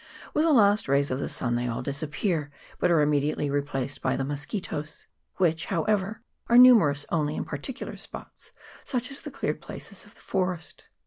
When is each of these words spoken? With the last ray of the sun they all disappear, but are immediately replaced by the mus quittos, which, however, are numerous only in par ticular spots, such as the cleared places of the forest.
With 0.33 0.45
the 0.45 0.51
last 0.51 0.87
ray 0.87 1.01
of 1.01 1.09
the 1.19 1.29
sun 1.29 1.53
they 1.53 1.67
all 1.67 1.83
disappear, 1.83 2.49
but 2.79 2.89
are 2.89 3.01
immediately 3.01 3.51
replaced 3.51 4.01
by 4.01 4.15
the 4.15 4.23
mus 4.23 4.47
quittos, 4.47 5.05
which, 5.35 5.67
however, 5.67 6.23
are 6.49 6.57
numerous 6.57 7.05
only 7.11 7.35
in 7.35 7.45
par 7.45 7.59
ticular 7.59 7.99
spots, 7.99 8.51
such 8.83 9.11
as 9.11 9.21
the 9.21 9.29
cleared 9.29 9.61
places 9.61 10.03
of 10.03 10.15
the 10.15 10.21
forest. 10.21 10.85